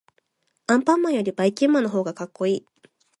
[0.65, 2.65] アンパンマンよりばいきんまんのほうがかっこいい。